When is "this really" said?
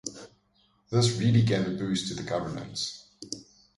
0.89-1.43